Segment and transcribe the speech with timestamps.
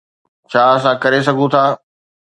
[0.51, 1.63] ڇا اسان ڪري سگهون ٿا؟